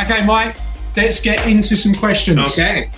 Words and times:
Okay, 0.00 0.24
Mike, 0.24 0.56
let's 0.96 1.20
get 1.20 1.46
into 1.46 1.76
some 1.76 1.92
questions. 1.92 2.38
Okay. 2.38 2.90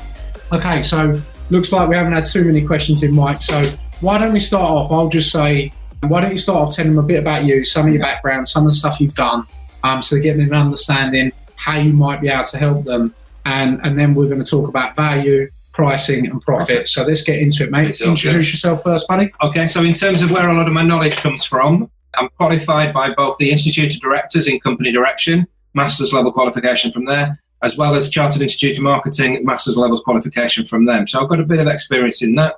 Okay, 0.52 0.82
so 0.82 1.20
looks 1.48 1.72
like 1.72 1.88
we 1.88 1.96
haven't 1.96 2.12
had 2.12 2.26
too 2.26 2.44
many 2.44 2.64
questions 2.64 3.02
in, 3.02 3.14
Mike. 3.14 3.40
So 3.40 3.62
why 4.00 4.18
don't 4.18 4.32
we 4.32 4.40
start 4.40 4.70
off? 4.70 4.92
I'll 4.92 5.08
just 5.08 5.30
say, 5.30 5.72
why 6.06 6.20
don't 6.20 6.32
you 6.32 6.38
start 6.38 6.58
off 6.58 6.74
telling 6.74 6.94
them 6.94 7.02
a 7.02 7.06
bit 7.06 7.18
about 7.18 7.44
you, 7.44 7.64
some 7.64 7.86
of 7.86 7.92
your 7.92 8.02
background, 8.02 8.48
some 8.48 8.64
of 8.64 8.72
the 8.72 8.76
stuff 8.76 9.00
you've 9.00 9.14
done, 9.14 9.46
um, 9.82 10.02
so 10.02 10.14
they're 10.14 10.22
getting 10.22 10.42
an 10.42 10.52
understanding 10.52 11.32
how 11.56 11.78
you 11.78 11.92
might 11.92 12.20
be 12.20 12.28
able 12.28 12.44
to 12.44 12.58
help 12.58 12.84
them, 12.84 13.14
and 13.44 13.80
and 13.82 13.98
then 13.98 14.14
we're 14.14 14.28
going 14.28 14.42
to 14.42 14.50
talk 14.50 14.68
about 14.68 14.96
value, 14.96 15.48
pricing, 15.72 16.26
and 16.26 16.40
profit. 16.42 16.88
So 16.88 17.04
let's 17.04 17.22
get 17.22 17.38
into 17.38 17.64
it, 17.64 17.70
mate. 17.70 18.00
Okay. 18.00 18.10
Introduce 18.10 18.52
yourself 18.52 18.82
first, 18.82 19.08
buddy. 19.08 19.30
Okay, 19.42 19.66
so 19.66 19.82
in 19.82 19.94
terms 19.94 20.22
of 20.22 20.30
where 20.30 20.48
a 20.48 20.54
lot 20.54 20.66
of 20.66 20.72
my 20.72 20.82
knowledge 20.82 21.16
comes 21.16 21.44
from, 21.44 21.90
I'm 22.14 22.28
qualified 22.36 22.92
by 22.92 23.12
both 23.12 23.36
the 23.38 23.50
Institute 23.50 23.94
of 23.94 24.00
Directors 24.00 24.48
in 24.48 24.58
Company 24.60 24.90
Direction, 24.92 25.46
master's 25.74 26.12
level 26.12 26.32
qualification 26.32 26.92
from 26.92 27.04
there, 27.04 27.38
as 27.62 27.76
well 27.76 27.94
as 27.94 28.08
Chartered 28.08 28.42
Institute 28.42 28.78
of 28.78 28.82
Marketing, 28.82 29.44
master's 29.44 29.76
level 29.76 30.00
qualification 30.00 30.64
from 30.64 30.86
them. 30.86 31.06
So 31.06 31.20
I've 31.20 31.28
got 31.28 31.40
a 31.40 31.44
bit 31.44 31.60
of 31.60 31.66
experience 31.66 32.22
in 32.22 32.34
that. 32.36 32.56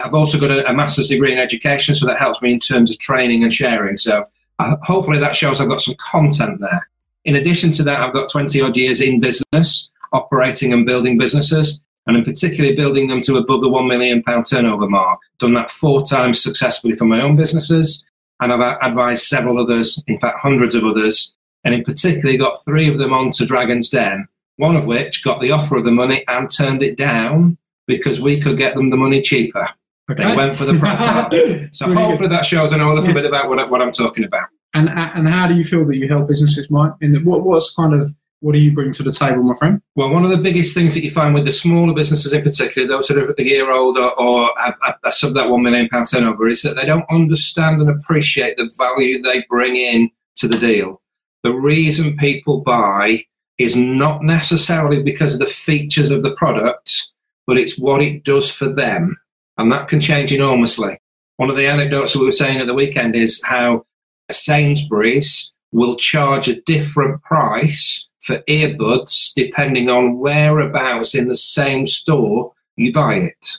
I've 0.00 0.14
also 0.14 0.38
got 0.38 0.50
a, 0.50 0.68
a 0.68 0.72
master's 0.72 1.08
degree 1.08 1.32
in 1.32 1.38
education, 1.38 1.94
so 1.94 2.06
that 2.06 2.18
helps 2.18 2.42
me 2.42 2.52
in 2.52 2.58
terms 2.58 2.90
of 2.90 2.98
training 2.98 3.42
and 3.42 3.52
sharing. 3.52 3.96
So 3.96 4.24
uh, 4.58 4.76
hopefully 4.82 5.18
that 5.18 5.34
shows 5.34 5.60
I've 5.60 5.68
got 5.68 5.80
some 5.80 5.94
content 5.98 6.60
there. 6.60 6.88
In 7.24 7.36
addition 7.36 7.72
to 7.72 7.82
that, 7.84 8.00
I've 8.00 8.12
got 8.12 8.30
20 8.30 8.60
odd 8.60 8.76
years 8.76 9.00
in 9.00 9.20
business, 9.20 9.90
operating 10.12 10.72
and 10.72 10.84
building 10.84 11.18
businesses, 11.18 11.82
and 12.06 12.16
in 12.16 12.24
particular 12.24 12.74
building 12.74 13.06
them 13.06 13.20
to 13.22 13.36
above 13.36 13.60
the 13.60 13.68
£1 13.68 13.86
million 13.86 14.22
turnover 14.44 14.88
mark. 14.88 15.20
Done 15.38 15.54
that 15.54 15.70
four 15.70 16.02
times 16.04 16.42
successfully 16.42 16.94
for 16.94 17.04
my 17.04 17.20
own 17.20 17.36
businesses, 17.36 18.04
and 18.40 18.52
I've 18.52 18.76
advised 18.82 19.26
several 19.26 19.60
others, 19.60 20.02
in 20.08 20.18
fact, 20.18 20.40
hundreds 20.40 20.74
of 20.74 20.84
others, 20.84 21.34
and 21.64 21.74
in 21.74 21.82
particular 21.82 22.36
got 22.36 22.56
three 22.64 22.88
of 22.88 22.98
them 22.98 23.12
onto 23.12 23.46
Dragon's 23.46 23.88
Den, 23.88 24.26
one 24.56 24.76
of 24.76 24.84
which 24.84 25.22
got 25.24 25.40
the 25.40 25.50
offer 25.52 25.76
of 25.76 25.84
the 25.84 25.90
money 25.90 26.24
and 26.28 26.48
turned 26.50 26.82
it 26.82 26.96
down 26.96 27.56
because 27.86 28.20
we 28.20 28.40
could 28.40 28.58
get 28.58 28.74
them 28.74 28.90
the 28.90 28.96
money 28.96 29.20
cheaper. 29.22 29.68
They 30.16 30.36
went 30.36 30.56
for 30.56 30.64
the 30.64 30.74
profile. 30.78 31.28
So 31.72 31.86
Really 31.86 31.96
good. 31.96 32.04
hopefully 32.06 32.28
that 32.28 32.44
shows 32.44 32.72
I 32.72 32.76
know 32.76 32.92
a 32.92 32.94
little 32.94 33.08
Yeah. 33.08 33.14
bit 33.14 33.24
about 33.24 33.48
what, 33.48 33.70
what 33.70 33.80
I'm 33.80 33.92
talking 33.92 34.24
about. 34.24 34.48
And 34.74 34.88
and 34.90 35.28
how 35.28 35.46
do 35.48 35.54
you 35.54 35.64
feel 35.64 35.86
that 35.86 35.96
you 35.96 36.08
help 36.08 36.28
businesses, 36.28 36.70
Mike? 36.70 36.92
In 37.00 37.12
the, 37.12 37.18
what 37.20 37.44
what's 37.44 37.74
kind 37.74 37.94
of 37.94 38.10
what 38.40 38.52
do 38.52 38.58
you 38.58 38.72
bring 38.72 38.90
to 38.92 39.02
the 39.04 39.12
table, 39.12 39.42
my 39.44 39.54
friend? 39.54 39.80
Well, 39.94 40.10
one 40.10 40.24
of 40.24 40.30
the 40.30 40.36
biggest 40.36 40.74
things 40.74 40.94
that 40.94 41.04
you 41.04 41.10
find 41.12 41.32
with 41.32 41.44
the 41.44 41.52
smaller 41.52 41.94
businesses 41.94 42.32
in 42.32 42.42
particular, 42.42 42.88
those 42.88 43.06
that 43.08 43.16
are 43.16 43.30
a 43.38 43.42
year 43.44 43.70
old 43.70 43.96
or, 43.96 44.12
or 44.18 44.50
have, 44.58 44.74
have, 44.82 45.14
sub 45.14 45.34
that 45.34 45.46
£1 45.46 45.62
million 45.62 45.88
turnover, 46.06 46.48
is 46.48 46.62
that 46.62 46.74
they 46.74 46.84
don't 46.84 47.04
understand 47.08 47.80
and 47.80 47.88
appreciate 47.88 48.56
the 48.56 48.68
value 48.76 49.22
they 49.22 49.44
bring 49.48 49.76
in 49.76 50.10
to 50.36 50.48
the 50.48 50.58
deal. 50.58 51.00
The 51.42 51.52
reason 51.52 52.16
people 52.16 52.60
buy 52.60 53.24
is 53.58 53.76
not 53.76 54.22
necessarily 54.22 55.02
because 55.02 55.34
of 55.34 55.40
the 55.40 55.46
features 55.46 56.10
of 56.10 56.22
the 56.22 56.34
product, 56.34 57.08
but 57.46 57.58
it's 57.58 57.78
what 57.78 58.02
it 58.02 58.24
does 58.24 58.50
for 58.50 58.66
them. 58.66 59.18
And 59.58 59.70
that 59.72 59.88
can 59.88 60.00
change 60.00 60.32
enormously. 60.32 60.98
One 61.36 61.50
of 61.50 61.56
the 61.56 61.66
anecdotes 61.66 62.14
we 62.14 62.24
were 62.24 62.32
saying 62.32 62.60
at 62.60 62.66
the 62.66 62.74
weekend 62.74 63.14
is 63.16 63.42
how 63.42 63.84
Sainsbury's 64.30 65.52
will 65.72 65.96
charge 65.96 66.48
a 66.48 66.60
different 66.62 67.22
price 67.22 68.08
for 68.20 68.38
earbuds 68.48 69.32
depending 69.34 69.90
on 69.90 70.18
whereabouts 70.18 71.14
in 71.14 71.28
the 71.28 71.34
same 71.34 71.86
store 71.86 72.52
you 72.76 72.92
buy 72.92 73.14
it. 73.14 73.58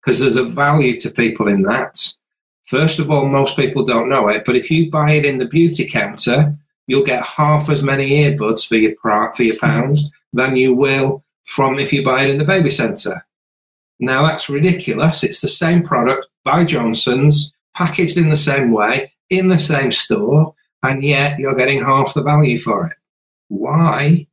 Because 0.00 0.20
there's 0.20 0.36
a 0.36 0.42
value 0.42 0.98
to 1.00 1.10
people 1.10 1.48
in 1.48 1.62
that. 1.62 2.14
First 2.66 2.98
of 2.98 3.10
all, 3.10 3.26
most 3.26 3.56
people 3.56 3.84
don't 3.84 4.08
know 4.08 4.28
it, 4.28 4.44
but 4.46 4.56
if 4.56 4.70
you 4.70 4.90
buy 4.90 5.12
it 5.12 5.24
in 5.24 5.38
the 5.38 5.46
beauty 5.46 5.86
counter, 5.86 6.56
you'll 6.88 7.04
get 7.04 7.22
half 7.22 7.70
as 7.70 7.82
many 7.82 8.10
earbuds 8.10 8.66
for 8.66 8.74
your, 8.74 8.94
for 8.96 9.42
your 9.44 9.56
pound 9.58 10.00
than 10.32 10.56
you 10.56 10.74
will 10.74 11.24
from 11.44 11.78
if 11.78 11.92
you 11.92 12.04
buy 12.04 12.24
it 12.24 12.30
in 12.30 12.38
the 12.38 12.44
baby 12.44 12.70
centre. 12.70 13.24
Now 14.00 14.26
that's 14.26 14.48
ridiculous. 14.48 15.22
It's 15.22 15.40
the 15.40 15.48
same 15.48 15.82
product 15.82 16.26
by 16.44 16.64
Johnson's, 16.64 17.52
packaged 17.74 18.16
in 18.16 18.30
the 18.30 18.36
same 18.36 18.72
way, 18.72 19.12
in 19.30 19.48
the 19.48 19.58
same 19.58 19.92
store, 19.92 20.54
and 20.82 21.02
yet 21.02 21.38
you're 21.38 21.54
getting 21.54 21.84
half 21.84 22.14
the 22.14 22.22
value 22.22 22.58
for 22.58 22.86
it. 22.86 22.96
Why? 23.48 24.26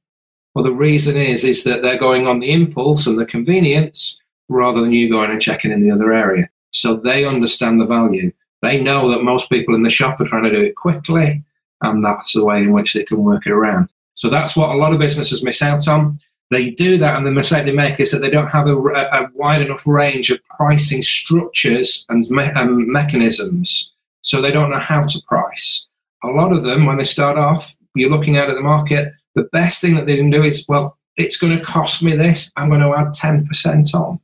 Well, 0.54 0.64
the 0.64 0.72
reason 0.72 1.18
is 1.18 1.44
is 1.44 1.64
that 1.66 1.82
they're 1.82 2.00
going 2.00 2.28
on 2.28 2.40
the 2.40 2.52
impulse 2.52 3.08
and 3.08 3.20
the 3.20 3.26
convenience 3.26 4.20
rather 4.48 4.82
than 4.82 4.94
you 4.94 5.10
going 5.10 5.32
and 5.32 5.42
checking 5.42 5.72
in 5.72 5.82
the 5.82 5.92
other 5.92 6.14
area. 6.14 6.50
So 6.72 6.96
they 6.96 7.26
understand 7.26 7.82
the 7.82 7.86
value. 7.86 8.32
They 8.62 8.82
know 8.82 9.10
that 9.10 9.24
most 9.24 9.50
people 9.50 9.76
in 9.76 9.84
the 9.84 9.90
shop 9.90 10.20
are 10.20 10.26
trying 10.26 10.44
to 10.44 10.52
do 10.52 10.62
it 10.62 10.76
quickly, 10.76 11.44
Um, 11.82 11.98
and 11.98 12.06
that's 12.06 12.34
the 12.34 12.44
way 12.44 12.62
in 12.62 12.72
which 12.72 12.94
they 12.94 13.04
can 13.04 13.24
work 13.24 13.46
it 13.46 13.52
around. 13.52 13.90
So 14.16 14.30
that's 14.30 14.56
what 14.56 14.70
a 14.70 14.78
lot 14.78 14.94
of 14.94 15.00
businesses 15.00 15.44
miss 15.44 15.62
out 15.62 15.88
on. 15.88 16.18
They 16.52 16.70
do 16.70 16.98
that, 17.00 17.16
and 17.16 17.26
the 17.26 17.32
mistake 17.32 17.66
they 17.66 17.72
make 17.72 18.00
is 18.00 18.12
that 18.12 18.20
they 18.20 18.30
don't 18.30 18.48
have 18.48 18.68
a, 18.68 18.78
a 18.78 19.30
wide 19.34 19.62
enough 19.62 19.86
range 19.86 20.30
of 20.30 20.40
pricing 20.46 21.02
structures 21.02 22.06
and, 22.10 22.30
me- 22.30 22.52
and 22.56 22.88
mechanisms. 22.88 23.92
So 24.22 24.42
they 24.42 24.52
don't 24.52 24.70
know 24.70 24.80
how 24.80 25.04
to 25.04 25.22
price. 25.28 25.88
A 26.24 26.28
lot 26.28 26.52
of 26.52 26.64
them, 26.64 26.86
when 26.86 26.98
they 26.98 27.04
start 27.04 27.38
off, 27.38 27.76
you're 27.96 28.10
looking 28.10 28.38
out 28.38 28.50
at 28.50 28.56
the 28.56 28.62
market, 28.62 29.14
the 29.36 29.44
best 29.52 29.82
thing 29.82 29.96
that 29.96 30.06
they 30.06 30.18
can 30.18 30.30
do 30.30 30.44
is, 30.44 30.66
well, 30.68 30.98
it's 31.18 31.38
going 31.38 31.58
to 31.58 31.64
cost 31.64 32.04
me 32.04 32.16
this, 32.16 32.52
I'm 32.56 32.70
going 32.70 32.82
to 32.82 32.96
add 32.96 33.08
10% 33.08 33.94
on. 33.94 34.20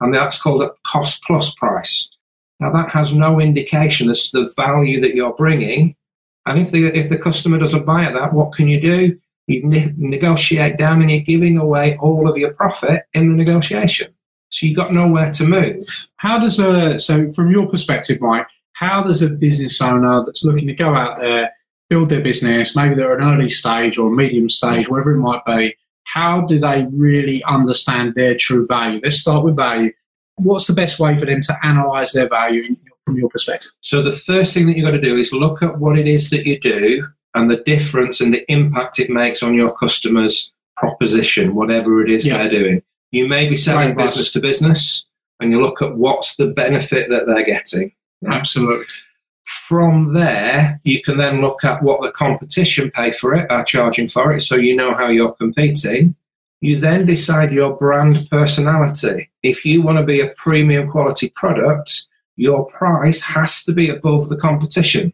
And 0.00 0.14
that's 0.14 0.40
called 0.40 0.62
a 0.62 0.72
cost 0.86 1.22
plus 1.24 1.54
price. 1.54 2.08
Now, 2.60 2.72
that 2.72 2.90
has 2.90 3.14
no 3.14 3.40
indication 3.40 4.10
as 4.10 4.30
to 4.30 4.42
the 4.42 4.52
value 4.56 5.00
that 5.00 5.14
you're 5.14 5.34
bringing. 5.34 5.94
And 6.46 6.58
if 6.58 6.70
the, 6.70 6.86
if 6.86 7.08
the 7.08 7.18
customer 7.18 7.58
doesn't 7.58 7.84
buy 7.84 8.04
at 8.04 8.14
that, 8.14 8.32
what 8.32 8.52
can 8.52 8.68
you 8.68 8.80
do? 8.80 9.18
You 9.46 9.66
ne- 9.66 9.94
negotiate 9.96 10.78
down 10.78 11.02
and 11.02 11.10
you're 11.10 11.20
giving 11.20 11.58
away 11.58 11.96
all 11.98 12.28
of 12.28 12.36
your 12.36 12.52
profit 12.54 13.04
in 13.14 13.28
the 13.28 13.36
negotiation. 13.36 14.12
So 14.50 14.66
you've 14.66 14.76
got 14.76 14.92
nowhere 14.92 15.30
to 15.32 15.46
move. 15.46 15.86
How 16.16 16.38
does 16.38 16.58
a 16.58 16.98
so 16.98 17.30
from 17.30 17.50
your 17.50 17.68
perspective, 17.68 18.20
Mike? 18.20 18.46
How 18.72 19.02
does 19.02 19.22
a 19.22 19.28
business 19.28 19.80
owner 19.80 20.24
that's 20.24 20.44
looking 20.44 20.66
to 20.68 20.74
go 20.74 20.94
out 20.94 21.18
there, 21.18 21.52
build 21.88 22.10
their 22.10 22.20
business, 22.20 22.76
maybe 22.76 22.94
they're 22.94 23.16
an 23.16 23.24
early 23.24 23.48
stage 23.48 23.98
or 23.98 24.08
a 24.08 24.14
medium 24.14 24.48
stage, 24.48 24.88
whatever 24.88 25.12
it 25.14 25.18
might 25.18 25.44
be, 25.44 25.74
how 26.06 26.42
do 26.42 26.58
they 26.58 26.86
really 26.92 27.42
understand 27.44 28.14
their 28.14 28.36
true 28.36 28.66
value? 28.66 29.00
Let's 29.02 29.16
start 29.16 29.44
with 29.44 29.56
value. 29.56 29.92
What's 30.36 30.66
the 30.66 30.72
best 30.72 30.98
way 30.98 31.16
for 31.16 31.26
them 31.26 31.40
to 31.42 31.66
analyze 31.66 32.12
their 32.12 32.28
value 32.28 32.62
in- 32.64 32.78
from 33.06 33.16
your 33.16 33.30
perspective? 33.30 33.70
So 33.80 34.02
the 34.02 34.12
first 34.12 34.52
thing 34.52 34.66
that 34.66 34.76
you've 34.76 34.84
got 34.84 34.90
to 34.90 35.00
do 35.00 35.16
is 35.16 35.32
look 35.32 35.62
at 35.62 35.78
what 35.78 35.98
it 35.98 36.06
is 36.08 36.28
that 36.30 36.44
you 36.44 36.58
do 36.60 37.06
and 37.34 37.50
the 37.50 37.56
difference 37.58 38.20
and 38.20 38.34
the 38.34 38.50
impact 38.50 38.98
it 38.98 39.08
makes 39.08 39.42
on 39.42 39.54
your 39.54 39.72
customers' 39.76 40.52
proposition, 40.76 41.54
whatever 41.54 42.02
it 42.04 42.10
is 42.10 42.26
Yeah. 42.26 42.38
they're 42.38 42.50
doing. 42.50 42.82
You 43.12 43.26
may 43.28 43.48
be 43.48 43.56
selling 43.56 43.88
Right, 43.90 43.96
right. 43.96 44.04
business 44.06 44.30
to 44.32 44.40
business 44.40 45.06
and 45.40 45.52
you 45.52 45.62
look 45.62 45.80
at 45.80 45.96
what's 45.96 46.36
the 46.36 46.48
benefit 46.48 47.08
that 47.10 47.26
they're 47.26 47.44
getting. 47.44 47.92
Absolutely. 48.26 48.86
From 49.44 50.12
there, 50.12 50.80
you 50.84 51.02
can 51.02 51.18
then 51.18 51.40
look 51.40 51.62
at 51.64 51.82
what 51.82 52.00
the 52.02 52.10
competition 52.10 52.90
pay 52.90 53.10
for 53.12 53.34
it, 53.34 53.50
are 53.50 53.64
charging 53.64 54.08
for 54.08 54.32
it, 54.32 54.40
so 54.40 54.56
you 54.56 54.74
know 54.74 54.94
how 54.94 55.08
you're 55.08 55.32
competing. 55.32 56.14
You 56.60 56.78
then 56.78 57.04
decide 57.06 57.52
your 57.52 57.76
brand 57.76 58.28
personality. 58.30 59.30
If 59.42 59.64
you 59.64 59.82
want 59.82 59.98
to 59.98 60.04
be 60.04 60.20
a 60.20 60.28
premium 60.28 60.90
quality 60.90 61.30
product, 61.30 62.06
your 62.36 62.66
price 62.66 63.20
has 63.22 63.62
to 63.64 63.72
be 63.72 63.88
above 63.88 64.28
the 64.28 64.36
competition. 64.36 65.12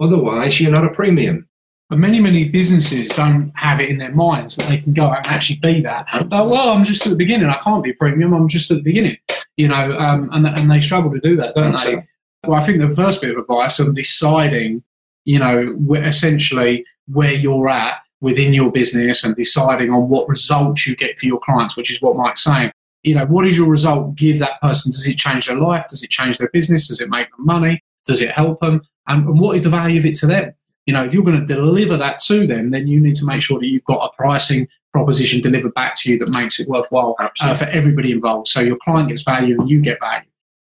Otherwise, 0.00 0.60
you're 0.60 0.72
not 0.72 0.84
a 0.84 0.90
premium. 0.90 1.48
But 1.90 1.98
many, 1.98 2.20
many 2.20 2.44
businesses 2.48 3.08
don't 3.08 3.50
have 3.54 3.80
it 3.80 3.88
in 3.88 3.96
their 3.96 4.12
minds 4.12 4.56
that 4.56 4.68
they 4.68 4.76
can 4.76 4.92
go 4.92 5.06
out 5.06 5.26
and 5.26 5.28
actually 5.28 5.58
be 5.60 5.80
that. 5.82 6.06
Like, 6.12 6.30
well, 6.30 6.70
I'm 6.70 6.84
just 6.84 7.06
at 7.06 7.10
the 7.10 7.16
beginning. 7.16 7.48
I 7.48 7.58
can't 7.58 7.82
be 7.82 7.94
premium. 7.94 8.34
I'm 8.34 8.48
just 8.48 8.70
at 8.70 8.76
the 8.76 8.82
beginning. 8.82 9.16
You 9.56 9.68
know, 9.68 9.92
um, 9.98 10.28
and 10.32 10.46
and 10.46 10.70
they 10.70 10.80
struggle 10.80 11.10
to 11.10 11.20
do 11.20 11.34
that, 11.36 11.54
don't 11.54 11.76
they? 11.82 12.04
Well, 12.46 12.60
I 12.60 12.64
think 12.64 12.78
the 12.78 12.94
first 12.94 13.22
bit 13.22 13.30
of 13.30 13.38
advice 13.38 13.80
on 13.80 13.94
deciding, 13.94 14.82
you 15.24 15.38
know, 15.38 15.64
essentially 15.94 16.84
where 17.06 17.32
you're 17.32 17.68
at 17.68 18.00
within 18.20 18.52
your 18.52 18.70
business 18.70 19.24
and 19.24 19.34
deciding 19.34 19.90
on 19.90 20.08
what 20.08 20.28
results 20.28 20.86
you 20.86 20.94
get 20.94 21.18
for 21.18 21.26
your 21.26 21.40
clients, 21.40 21.76
which 21.76 21.90
is 21.90 22.02
what 22.02 22.16
Mike's 22.16 22.44
saying. 22.44 22.70
You 23.02 23.14
know, 23.14 23.26
what 23.26 23.44
does 23.44 23.56
your 23.56 23.68
result 23.68 24.14
give 24.16 24.38
that 24.40 24.60
person? 24.60 24.92
Does 24.92 25.06
it 25.06 25.16
change 25.16 25.46
their 25.46 25.56
life? 25.56 25.86
Does 25.88 26.02
it 26.02 26.10
change 26.10 26.38
their 26.38 26.50
business? 26.50 26.88
Does 26.88 27.00
it 27.00 27.08
make 27.08 27.30
them 27.30 27.46
money? 27.46 27.82
Does 28.06 28.20
it 28.20 28.32
help 28.32 28.60
them? 28.60 28.82
And, 29.06 29.26
and 29.26 29.40
what 29.40 29.56
is 29.56 29.62
the 29.62 29.70
value 29.70 29.98
of 29.98 30.06
it 30.06 30.16
to 30.16 30.26
them? 30.26 30.52
You 30.86 30.94
know, 30.94 31.04
if 31.04 31.12
you're 31.12 31.22
going 31.22 31.38
to 31.38 31.46
deliver 31.46 31.96
that 31.96 32.18
to 32.20 32.46
them, 32.46 32.70
then 32.70 32.88
you 32.88 32.98
need 32.98 33.16
to 33.16 33.26
make 33.26 33.42
sure 33.42 33.58
that 33.60 33.66
you've 33.66 33.84
got 33.84 34.10
a 34.10 34.16
pricing 34.16 34.66
proposition 34.92 35.40
delivered 35.40 35.74
back 35.74 35.94
to 35.96 36.10
you 36.10 36.18
that 36.18 36.30
makes 36.30 36.58
it 36.58 36.68
worthwhile 36.68 37.14
uh, 37.18 37.54
for 37.54 37.64
everybody 37.66 38.10
involved. 38.10 38.48
So 38.48 38.60
your 38.60 38.78
client 38.82 39.10
gets 39.10 39.22
value 39.22 39.58
and 39.60 39.68
you 39.68 39.80
get 39.80 40.00
value. 40.00 40.28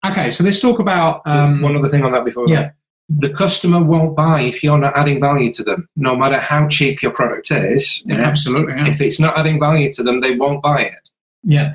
Okay, 0.07 0.31
so 0.31 0.45
let's 0.45 0.61
talk 0.61 0.79
about 0.79 1.23
um, 1.27 1.63
one 1.63 1.77
other 1.77 1.89
thing 1.89 2.05
on 2.05 2.13
that 2.13 2.25
before. 2.25 2.49
Yeah. 2.49 2.71
The 3.09 3.31
customer 3.31 3.83
won't 3.83 4.17
buy 4.17 4.43
if 4.43 4.63
you're 4.63 4.79
not 4.79 4.97
adding 4.97 5.21
value 5.21 5.53
to 5.55 5.63
them, 5.63 5.89
no 5.97 6.17
matter 6.17 6.39
how 6.39 6.69
cheap 6.69 7.03
your 7.03 7.11
product 7.13 7.51
is. 7.51 8.03
Yeah, 8.07 8.21
absolutely. 8.21 8.75
yeah. 8.75 8.89
If 8.89 9.01
it's 9.01 9.21
not 9.21 9.37
adding 9.39 9.59
value 9.59 9.93
to 9.95 10.03
them, 10.03 10.21
they 10.21 10.37
won't 10.37 10.63
buy 10.63 10.83
it. 10.83 11.11
Yeah. 11.43 11.75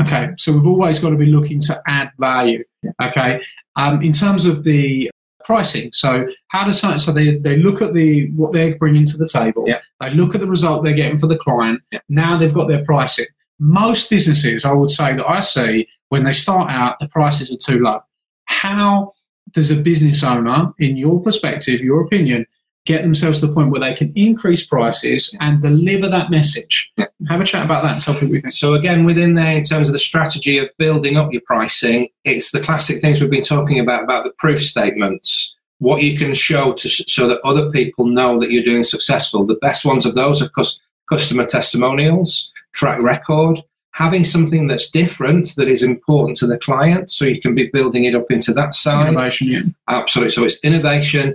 Okay. 0.00 0.30
So 0.36 0.52
we've 0.52 0.66
always 0.66 0.98
got 0.98 1.10
to 1.10 1.16
be 1.16 1.26
looking 1.26 1.60
to 1.60 1.82
add 1.86 2.10
value. 2.18 2.64
Okay. 3.02 3.42
Um, 3.76 4.02
in 4.02 4.12
terms 4.12 4.44
of 4.44 4.64
the 4.64 5.10
pricing, 5.44 5.90
so 5.92 6.26
how 6.48 6.64
does 6.64 6.80
so 6.80 7.12
they 7.12 7.38
they 7.38 7.56
look 7.56 7.80
at 7.80 7.94
the 7.94 8.30
what 8.32 8.52
they're 8.52 8.76
bringing 8.76 9.06
to 9.06 9.16
the 9.16 9.28
table. 9.28 9.64
Yeah. 9.66 9.80
They 10.00 10.10
look 10.10 10.34
at 10.34 10.40
the 10.40 10.48
result 10.48 10.84
they're 10.84 10.92
getting 10.94 11.18
for 11.18 11.26
the 11.26 11.38
client. 11.38 11.80
Yeah. 11.90 12.00
Now 12.08 12.38
they've 12.38 12.54
got 12.54 12.68
their 12.68 12.84
pricing. 12.84 13.26
Most 13.58 14.08
businesses, 14.08 14.64
I 14.64 14.72
would 14.72 14.90
say 14.90 15.16
that 15.16 15.28
I 15.28 15.40
see 15.40 15.88
when 16.10 16.24
they 16.24 16.32
start 16.32 16.70
out, 16.70 16.98
the 17.00 17.08
prices 17.08 17.52
are 17.52 17.72
too 17.72 17.80
low. 17.80 18.00
How 18.44 19.12
does 19.52 19.70
a 19.70 19.76
business 19.76 20.22
owner, 20.22 20.72
in 20.78 20.96
your 20.96 21.20
perspective, 21.22 21.80
your 21.80 22.02
opinion, 22.02 22.46
get 22.88 23.02
themselves 23.02 23.38
to 23.40 23.46
the 23.46 23.52
point 23.52 23.70
where 23.70 23.80
they 23.80 23.94
can 23.94 24.10
increase 24.16 24.64
prices 24.64 25.36
and 25.40 25.60
deliver 25.60 26.08
that 26.08 26.30
message? 26.30 26.90
Yeah. 26.96 27.06
Have 27.28 27.42
a 27.42 27.44
chat 27.44 27.64
about 27.64 27.82
that 27.82 27.92
and 27.92 28.00
tell 28.00 28.14
people 28.14 28.28
what 28.28 28.34
you 28.36 28.40
think. 28.40 28.54
So 28.54 28.72
again, 28.74 29.04
within 29.04 29.34
there, 29.34 29.52
in 29.52 29.62
terms 29.62 29.88
of 29.88 29.92
the 29.92 29.98
strategy 29.98 30.56
of 30.56 30.68
building 30.78 31.18
up 31.18 31.30
your 31.30 31.42
pricing, 31.42 32.08
it's 32.24 32.50
the 32.50 32.60
classic 32.60 33.02
things 33.02 33.20
we've 33.20 33.30
been 33.30 33.42
talking 33.42 33.78
about 33.78 34.02
about 34.02 34.24
the 34.24 34.30
proof 34.38 34.62
statements. 34.62 35.54
What 35.80 36.02
you 36.02 36.18
can 36.18 36.32
show 36.34 36.72
to 36.72 36.88
so 36.88 37.28
that 37.28 37.40
other 37.44 37.70
people 37.70 38.06
know 38.06 38.40
that 38.40 38.50
you're 38.50 38.64
doing 38.64 38.82
successful. 38.82 39.46
The 39.46 39.54
best 39.56 39.84
ones 39.84 40.06
of 40.06 40.14
those 40.14 40.42
are 40.42 40.48
cus- 40.48 40.80
customer 41.08 41.44
testimonials, 41.44 42.50
track 42.72 43.00
record, 43.02 43.62
having 43.92 44.24
something 44.24 44.66
that's 44.66 44.90
different 44.90 45.54
that 45.56 45.68
is 45.68 45.82
important 45.82 46.38
to 46.38 46.46
the 46.46 46.58
client, 46.58 47.10
so 47.10 47.24
you 47.24 47.40
can 47.40 47.54
be 47.54 47.68
building 47.72 48.04
it 48.04 48.14
up 48.14 48.30
into 48.30 48.52
that 48.54 48.74
side. 48.74 49.08
Innovation, 49.08 49.46
yeah. 49.48 49.60
Absolutely. 49.88 50.30
So 50.30 50.44
it's 50.44 50.58
innovation. 50.64 51.34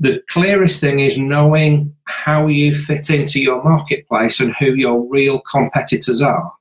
The 0.00 0.22
clearest 0.30 0.80
thing 0.80 1.00
is 1.00 1.18
knowing 1.18 1.94
how 2.04 2.46
you 2.46 2.74
fit 2.74 3.10
into 3.10 3.38
your 3.38 3.62
marketplace 3.62 4.40
and 4.40 4.54
who 4.56 4.72
your 4.72 5.06
real 5.08 5.40
competitors 5.40 6.22
are. 6.22 6.52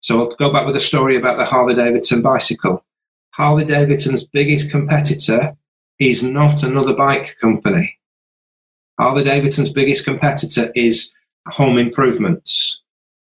So 0.00 0.20
I'll 0.20 0.34
go 0.34 0.52
back 0.52 0.66
with 0.66 0.74
a 0.74 0.80
story 0.80 1.16
about 1.16 1.36
the 1.38 1.44
Harley 1.44 1.76
Davidson 1.76 2.22
bicycle. 2.22 2.84
Harley 3.30 3.64
Davidson's 3.64 4.26
biggest 4.26 4.70
competitor 4.70 5.56
is 6.00 6.24
not 6.24 6.64
another 6.64 6.92
bike 6.92 7.36
company. 7.40 7.98
Harley 8.98 9.22
Davidson's 9.22 9.70
biggest 9.70 10.04
competitor 10.04 10.72
is 10.74 11.14
home 11.46 11.78
improvements. 11.78 12.80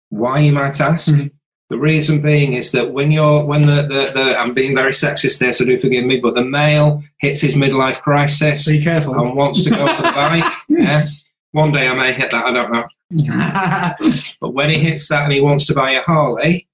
Why, 0.10 0.40
you 0.40 0.54
might 0.54 0.80
ask? 0.80 1.10
Mhm. 1.10 1.32
The 1.70 1.78
reason 1.78 2.20
being 2.22 2.54
is 2.54 2.72
that 2.72 2.92
when 2.94 3.12
you're 3.12 3.46
when 3.46 3.68
the, 3.68 3.84
the, 3.84 4.12
the 4.14 4.40
I'm 4.40 4.54
being 4.56 4.74
very 4.74 4.92
sexist 4.92 5.40
here, 5.40 5.54
so 5.54 5.66
do 5.66 5.78
forgive 5.78 6.04
me, 6.04 6.20
but 6.20 6.34
the 6.34 6.44
male 6.44 7.04
hits 7.20 7.42
his 7.42 7.54
midlife 7.54 8.02
crisis 8.02 8.68
Be 8.68 8.84
careful. 8.84 9.14
and 9.20 9.36
wants 9.36 9.64
to 9.64 9.70
go 9.70 9.88
for 9.88 10.02
the 10.02 10.12
bike. 10.12 10.52
Yeah. 10.70 11.08
One 11.52 11.72
day 11.72 11.88
I 11.88 11.94
may 11.96 12.14
hit 12.14 12.32
that, 12.32 12.46
I 12.46 12.52
don't 12.52 12.72
know. 12.72 12.88
But 14.42 14.54
when 14.54 14.70
he 14.70 14.78
hits 14.80 15.08
that 15.10 15.24
and 15.24 15.34
he 15.34 15.42
wants 15.42 15.66
to 15.68 15.74
buy 15.74 15.92
a 15.92 16.02
Harley, 16.02 16.68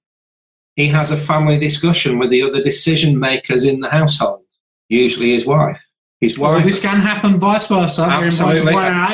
he 0.76 0.88
has 0.88 1.10
a 1.10 1.16
family 1.16 1.58
discussion 1.58 2.18
with 2.18 2.30
the 2.30 2.42
other 2.42 2.62
decision 2.62 3.18
makers 3.18 3.64
in 3.64 3.80
the 3.80 3.88
household, 3.88 4.42
usually 4.88 5.32
his 5.32 5.46
wife. 5.46 5.82
His 6.20 6.38
well, 6.38 6.52
wife 6.52 6.64
this 6.64 6.80
can 6.80 7.00
happen 7.00 7.38
vice 7.38 7.66
versa. 7.66 8.02
Absolutely. 8.04 8.72
point 8.72 8.86
out. 8.88 9.12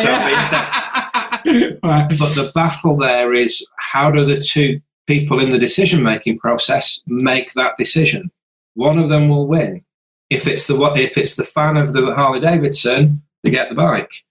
So 1.45 1.45
being 1.45 1.79
Right. 1.83 2.09
But 2.09 2.35
the 2.35 2.51
battle 2.55 2.97
there 2.97 3.33
is 3.33 3.67
how 3.79 4.11
do 4.13 4.25
the 4.25 4.41
two 4.41 4.81
people 5.07 5.41
in 5.41 5.51
the 5.51 5.59
decision 5.59 6.03
making 6.03 6.39
process 6.39 7.03
make 7.07 7.53
that 7.55 7.77
decision? 7.77 8.31
One 8.75 8.99
of 8.99 9.09
them 9.09 9.29
will 9.29 9.47
win. 9.47 9.85
If 10.31 10.47
it's 10.47 10.67
the 10.67 10.81
if 10.95 11.19
it's 11.19 11.37
the 11.37 11.45
fan 11.45 11.77
of 11.77 11.93
the 11.93 12.15
Harley 12.15 12.41
Davidson, 12.41 13.23
they 13.43 13.51
get 13.51 13.69
the 13.69 13.75
bike. 13.75 14.25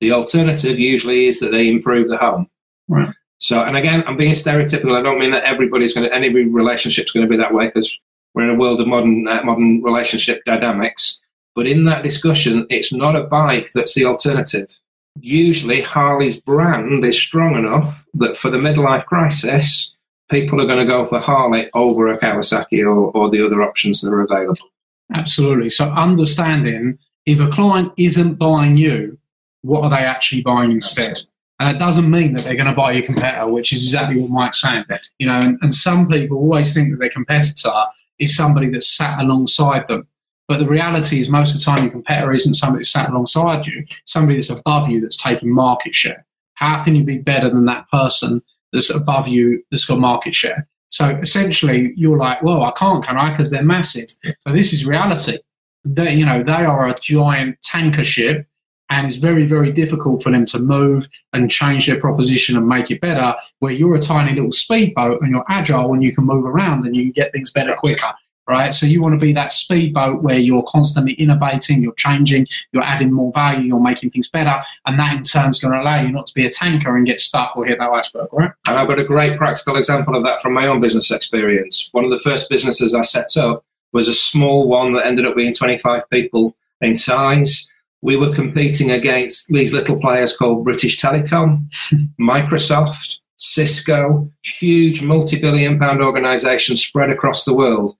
The 0.00 0.12
alternative 0.12 0.78
usually 0.78 1.26
is 1.26 1.40
that 1.40 1.50
they 1.50 1.68
improve 1.68 2.08
the 2.08 2.16
home. 2.16 2.48
Right. 2.88 3.14
So, 3.38 3.62
and 3.62 3.76
again, 3.76 4.04
I'm 4.06 4.16
being 4.16 4.34
stereotypical. 4.34 4.96
I 4.96 5.02
don't 5.02 5.18
mean 5.18 5.32
that 5.32 5.44
everybody's 5.44 5.94
going 5.94 6.08
to, 6.08 6.14
any 6.14 6.28
relationship's 6.28 7.10
going 7.10 7.26
to 7.26 7.30
be 7.30 7.36
that 7.36 7.52
way 7.52 7.66
because 7.66 7.98
we're 8.34 8.44
in 8.44 8.54
a 8.54 8.58
world 8.58 8.80
of 8.80 8.86
modern 8.86 9.26
uh, 9.26 9.42
modern 9.42 9.82
relationship 9.82 10.44
dynamics. 10.44 11.20
But 11.54 11.66
in 11.66 11.84
that 11.84 12.02
discussion, 12.02 12.66
it's 12.70 12.92
not 12.92 13.16
a 13.16 13.24
bike 13.24 13.70
that's 13.74 13.94
the 13.94 14.04
alternative. 14.04 14.78
Usually, 15.16 15.82
Harley's 15.82 16.40
brand 16.40 17.04
is 17.04 17.20
strong 17.20 17.56
enough 17.56 18.06
that 18.14 18.36
for 18.36 18.48
the 18.48 18.58
midlife 18.58 19.04
crisis, 19.04 19.94
people 20.32 20.60
are 20.60 20.66
going 20.66 20.78
to 20.78 20.84
go 20.84 21.04
for 21.04 21.20
Harley 21.20 21.70
over 21.74 22.08
a 22.08 22.18
Kawasaki 22.18 22.80
or, 22.80 23.12
or 23.12 23.30
the 23.30 23.44
other 23.44 23.62
options 23.62 24.00
that 24.00 24.12
are 24.12 24.22
available. 24.22 24.70
Absolutely. 25.14 25.70
So 25.70 25.90
understanding 25.90 26.98
if 27.26 27.38
a 27.38 27.48
client 27.48 27.92
isn't 27.98 28.34
buying 28.34 28.76
you, 28.76 29.18
what 29.60 29.82
are 29.84 29.90
they 29.90 30.04
actually 30.04 30.42
buying 30.42 30.72
instead? 30.72 31.22
And 31.60 31.72
that 31.72 31.78
doesn't 31.78 32.10
mean 32.10 32.32
that 32.32 32.44
they're 32.44 32.56
going 32.56 32.66
to 32.66 32.74
buy 32.74 32.92
your 32.92 33.04
competitor, 33.04 33.52
which 33.52 33.72
is 33.72 33.84
exactly 33.84 34.20
what 34.20 34.30
Mike's 34.30 34.60
saying. 34.60 34.84
You 35.18 35.28
know, 35.28 35.40
and, 35.40 35.58
and 35.62 35.72
some 35.72 36.08
people 36.08 36.38
always 36.38 36.74
think 36.74 36.90
that 36.90 36.98
their 36.98 37.10
competitor 37.10 37.84
is 38.18 38.34
somebody 38.34 38.68
that's 38.68 38.88
sat 38.88 39.20
alongside 39.20 39.86
them. 39.86 40.08
But 40.48 40.58
the 40.58 40.66
reality 40.66 41.20
is, 41.20 41.28
most 41.28 41.54
of 41.54 41.60
the 41.60 41.64
time, 41.64 41.84
your 41.84 41.92
competitor 41.92 42.32
isn't 42.32 42.54
somebody 42.54 42.80
that's 42.80 42.92
sat 42.92 43.10
alongside 43.10 43.66
you, 43.66 43.84
somebody 44.06 44.36
that's 44.36 44.50
above 44.50 44.88
you 44.88 45.00
that's 45.00 45.16
taking 45.16 45.50
market 45.54 45.94
share. 45.94 46.26
How 46.54 46.82
can 46.82 46.96
you 46.96 47.04
be 47.04 47.18
better 47.18 47.48
than 47.48 47.66
that 47.66 47.88
person 47.90 48.42
that's 48.72 48.90
above 48.90 49.28
you 49.28 49.62
that's 49.70 49.84
got 49.84 49.98
market 49.98 50.34
share? 50.34 50.68
So 50.88 51.08
essentially, 51.22 51.92
you're 51.96 52.18
like, 52.18 52.42
well, 52.42 52.64
I 52.64 52.70
can't, 52.72 53.02
can 53.02 53.16
I? 53.16 53.30
Because 53.30 53.50
they're 53.50 53.62
massive. 53.62 54.14
So 54.40 54.52
this 54.52 54.74
is 54.74 54.84
reality. 54.84 55.38
They, 55.84 56.14
you 56.14 56.26
know, 56.26 56.42
they 56.42 56.52
are 56.52 56.86
a 56.86 56.94
giant 56.94 57.60
tanker 57.62 58.04
ship, 58.04 58.46
and 58.90 59.06
it's 59.06 59.16
very, 59.16 59.46
very 59.46 59.72
difficult 59.72 60.22
for 60.22 60.30
them 60.30 60.44
to 60.46 60.58
move 60.58 61.08
and 61.32 61.50
change 61.50 61.86
their 61.86 61.98
proposition 61.98 62.58
and 62.58 62.68
make 62.68 62.90
it 62.90 63.00
better. 63.00 63.34
Where 63.60 63.72
you're 63.72 63.94
a 63.94 64.00
tiny 64.00 64.34
little 64.34 64.52
speedboat 64.52 65.22
and 65.22 65.30
you're 65.30 65.46
agile 65.48 65.94
and 65.94 66.02
you 66.02 66.14
can 66.14 66.24
move 66.24 66.44
around 66.44 66.84
and 66.84 66.94
you 66.94 67.04
can 67.04 67.12
get 67.12 67.32
things 67.32 67.50
better 67.50 67.74
quicker. 67.74 68.12
Right, 68.48 68.74
so 68.74 68.86
you 68.86 69.00
want 69.00 69.14
to 69.14 69.24
be 69.24 69.32
that 69.34 69.52
speedboat 69.52 70.22
where 70.22 70.36
you're 70.36 70.64
constantly 70.64 71.12
innovating, 71.12 71.80
you're 71.80 71.94
changing, 71.94 72.48
you're 72.72 72.82
adding 72.82 73.12
more 73.12 73.30
value, 73.32 73.68
you're 73.68 73.80
making 73.80 74.10
things 74.10 74.28
better, 74.28 74.60
and 74.84 74.98
that 74.98 75.14
in 75.14 75.22
turn 75.22 75.50
is 75.50 75.60
going 75.60 75.72
to 75.72 75.80
allow 75.80 76.02
you 76.02 76.10
not 76.10 76.26
to 76.26 76.34
be 76.34 76.44
a 76.44 76.50
tanker 76.50 76.96
and 76.96 77.06
get 77.06 77.20
stuck 77.20 77.56
or 77.56 77.64
hit 77.64 77.78
that 77.78 77.90
iceberg. 77.90 78.28
Right? 78.32 78.50
And 78.66 78.76
I've 78.76 78.88
got 78.88 78.98
a 78.98 79.04
great 79.04 79.38
practical 79.38 79.76
example 79.76 80.16
of 80.16 80.24
that 80.24 80.42
from 80.42 80.54
my 80.54 80.66
own 80.66 80.80
business 80.80 81.12
experience. 81.12 81.88
One 81.92 82.04
of 82.04 82.10
the 82.10 82.18
first 82.18 82.50
businesses 82.50 82.94
I 82.94 83.02
set 83.02 83.36
up 83.36 83.64
was 83.92 84.08
a 84.08 84.14
small 84.14 84.68
one 84.68 84.92
that 84.94 85.06
ended 85.06 85.24
up 85.24 85.36
being 85.36 85.54
25 85.54 86.10
people 86.10 86.56
in 86.80 86.96
size. 86.96 87.68
We 88.00 88.16
were 88.16 88.30
competing 88.30 88.90
against 88.90 89.48
these 89.48 89.72
little 89.72 90.00
players 90.00 90.36
called 90.36 90.64
British 90.64 90.98
Telecom, 91.00 91.68
Microsoft, 92.20 93.18
Cisco, 93.36 94.30
huge 94.42 95.02
multi 95.02 95.40
billion 95.40 95.78
pound 95.78 96.02
organizations 96.02 96.84
spread 96.84 97.10
across 97.10 97.44
the 97.44 97.54
world 97.54 97.96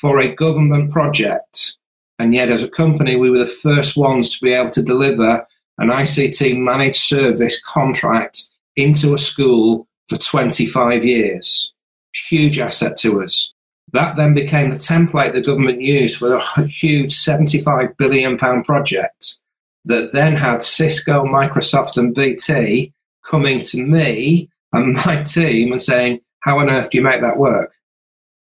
for 0.00 0.18
a 0.18 0.34
government 0.34 0.90
project. 0.90 1.76
And 2.18 2.34
yet, 2.34 2.50
as 2.50 2.62
a 2.62 2.68
company, 2.68 3.16
we 3.16 3.30
were 3.30 3.38
the 3.38 3.46
first 3.46 3.96
ones 3.96 4.28
to 4.30 4.44
be 4.44 4.52
able 4.52 4.70
to 4.70 4.82
deliver 4.82 5.46
an 5.78 5.88
ICT 5.88 6.58
managed 6.58 7.02
service 7.02 7.60
contract 7.62 8.48
into 8.76 9.14
a 9.14 9.18
school 9.18 9.86
for 10.08 10.16
25 10.16 11.04
years. 11.04 11.72
Huge 12.28 12.58
asset 12.58 12.96
to 12.98 13.22
us. 13.22 13.52
That 13.92 14.16
then 14.16 14.34
became 14.34 14.70
the 14.70 14.76
template 14.76 15.32
the 15.32 15.40
government 15.40 15.80
used 15.80 16.18
for 16.18 16.34
a 16.34 16.66
huge 16.66 17.14
75 17.14 17.96
billion 17.96 18.36
pound 18.36 18.64
project 18.64 19.38
that 19.84 20.12
then 20.12 20.34
had 20.34 20.62
Cisco, 20.62 21.24
Microsoft, 21.24 21.96
and 21.96 22.14
BT 22.14 22.92
coming 23.24 23.62
to 23.62 23.82
me 23.82 24.50
and 24.72 24.94
my 24.94 25.22
team 25.22 25.72
and 25.72 25.80
saying, 25.80 26.20
How 26.40 26.58
on 26.58 26.70
earth 26.70 26.90
do 26.90 26.98
you 26.98 27.04
make 27.04 27.20
that 27.20 27.38
work? 27.38 27.72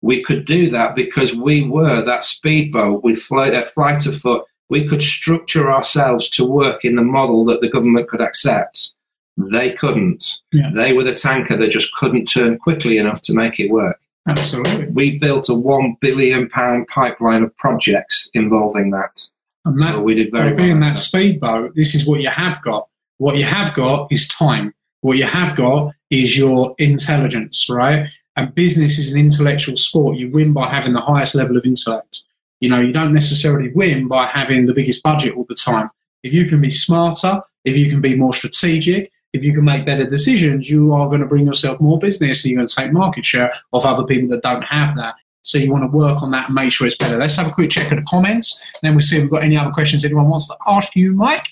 We 0.03 0.23
could 0.23 0.45
do 0.45 0.71
that 0.71 0.95
because 0.95 1.35
we 1.35 1.63
were 1.63 2.03
that 2.03 2.25
speedboat 2.25 3.03
with 3.03 3.21
flight, 3.21 3.55
uh, 3.55 3.67
flight 3.67 4.07
of 4.07 4.17
foot. 4.17 4.45
We 4.69 4.87
could 4.87 5.03
structure 5.03 5.73
ourselves 5.73 6.29
to 6.31 6.45
work 6.45 6.85
in 6.85 6.97
the 6.97 7.03
model 7.03 7.45
that 7.47 7.61
the 7.61 7.69
government 7.69 8.09
could 8.09 8.21
accept. 8.21 8.95
They 9.37 9.73
couldn't. 9.73 10.39
Yeah. 10.53 10.71
They 10.75 10.93
were 10.93 11.05
the 11.05 11.15
tanker 11.15 11.57
that 11.57 11.71
just 11.71 11.93
couldn't 11.95 12.27
turn 12.27 12.59
quickly 12.59 12.99
enough 12.99 13.23
to 13.23 13.35
make 13.35 13.61
it 13.61 13.71
work. 13.71 14.01
Absolutely. 14.27 14.87
We 14.89 15.19
built 15.19 15.49
a 15.49 15.55
one 15.55 15.97
billion 16.01 16.49
pound 16.49 16.89
pipeline 16.89 17.45
of 17.45 17.57
projects 17.57 18.29
involving 18.35 18.91
that. 18.91 19.29
And 19.65 19.81
that, 19.81 19.93
so 19.93 20.03
we 20.03 20.15
did 20.15 20.31
very 20.31 20.49
well, 20.49 20.57
being 20.57 20.81
that 20.81 20.99
speedboat, 20.99 21.75
this 21.75 21.95
is 21.95 22.07
what 22.07 22.21
you 22.21 22.31
have 22.31 22.61
got. 22.63 22.89
What 23.19 23.37
you 23.37 23.45
have 23.45 23.75
got 23.75 24.11
is 24.11 24.29
time. 24.29 24.75
What 25.01 25.19
you 25.19 25.25
have 25.25 25.57
got 25.57 25.93
is 26.11 26.37
your 26.37 26.75
intelligence, 26.79 27.69
right? 27.69 28.09
And 28.37 28.55
business 28.55 28.99
is 28.99 29.13
an 29.13 29.19
intellectual 29.19 29.77
sport. 29.77 30.19
You 30.19 30.31
win 30.31 30.53
by 30.53 30.69
having 30.69 30.93
the 30.93 31.01
highest 31.01 31.35
level 31.35 31.57
of 31.57 31.65
intellect. 31.65 32.23
You 32.61 32.69
know, 32.69 32.81
you 32.81 32.93
don't 32.93 33.13
necessarily 33.13 33.73
win 33.73 34.09
by 34.09 34.27
having 34.27 34.67
the 34.67 34.75
biggest 34.75 35.03
budget 35.03 35.35
all 35.35 35.47
the 35.49 35.55
time. 35.55 35.91
If 36.23 36.33
you 36.33 36.47
can 36.47 36.61
be 36.61 36.71
smarter, 36.71 37.41
if 37.65 37.77
you 37.77 37.89
can 37.91 38.01
be 38.01 38.15
more 38.15 38.33
strategic, 38.33 39.11
if 39.33 39.45
you 39.45 39.53
can 39.53 39.65
make 39.65 39.85
better 39.85 40.09
decisions, 40.09 40.71
you 40.71 40.93
are 40.93 41.09
going 41.09 41.21
to 41.21 41.27
bring 41.27 41.47
yourself 41.47 41.81
more 41.81 41.99
business 41.99 42.45
and 42.45 42.51
you're 42.51 42.59
going 42.59 42.69
to 42.69 42.75
take 42.75 42.93
market 42.93 43.25
share 43.25 43.53
of 43.73 43.85
other 43.85 44.05
people 44.05 44.29
that 44.31 44.43
don't 44.43 44.63
have 44.63 44.97
that. 44.97 45.15
So 45.43 45.59
you 45.59 45.71
want 45.71 45.85
to 45.85 45.97
work 45.97 46.23
on 46.23 46.33
that 46.33 46.47
and 46.47 46.55
make 46.55 46.73
sure 46.73 46.87
it's 46.87 46.97
better. 46.97 47.19
Let's 47.19 47.37
have 47.37 47.47
a 47.47 47.53
quick 47.53 47.71
check 47.71 47.93
of 47.93 47.99
the 47.99 48.05
comments, 48.05 48.61
and 48.61 48.81
then 48.83 48.95
we'll 48.95 49.01
see 49.01 49.17
if 49.17 49.23
we've 49.23 49.31
got 49.31 49.45
any 49.45 49.57
other 49.57 49.71
questions 49.71 50.05
anyone 50.05 50.29
wants 50.29 50.49
to 50.49 50.57
ask 50.67 50.97
you, 50.97 51.13
Mike. 51.13 51.47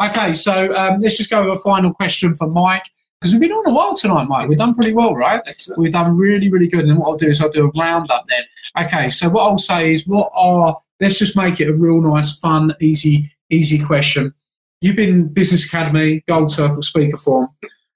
Okay, 0.00 0.34
so 0.34 0.72
um, 0.74 1.00
let's 1.00 1.16
just 1.16 1.30
go 1.30 1.48
with 1.48 1.58
a 1.58 1.62
final 1.62 1.92
question 1.92 2.36
for 2.36 2.48
Mike 2.48 2.84
because 3.20 3.32
we've 3.32 3.40
been 3.40 3.52
on 3.52 3.66
a 3.66 3.74
while 3.74 3.94
tonight, 3.94 4.28
Mike. 4.28 4.48
We've 4.48 4.56
done 4.56 4.74
pretty 4.74 4.94
well, 4.94 5.14
right? 5.14 5.42
Excellent. 5.46 5.78
We've 5.78 5.92
done 5.92 6.16
really, 6.16 6.50
really 6.50 6.68
good. 6.68 6.80
And 6.80 6.90
then 6.90 6.98
what 6.98 7.08
I'll 7.08 7.16
do 7.16 7.28
is 7.28 7.40
I'll 7.40 7.50
do 7.50 7.66
a 7.66 7.78
roundup 7.78 8.24
then. 8.26 8.44
Okay, 8.84 9.10
so 9.10 9.28
what 9.28 9.42
I'll 9.42 9.58
say 9.58 9.92
is, 9.92 10.06
what 10.06 10.30
are 10.32 10.78
let's 11.00 11.18
just 11.18 11.36
make 11.36 11.60
it 11.60 11.68
a 11.68 11.74
real 11.74 12.00
nice, 12.00 12.38
fun, 12.38 12.74
easy, 12.80 13.30
easy 13.50 13.82
question. 13.82 14.32
You've 14.80 14.96
been 14.96 15.28
Business 15.28 15.66
Academy, 15.66 16.24
Gold 16.26 16.50
Circle, 16.50 16.80
Speaker 16.80 17.18
Forum. 17.18 17.50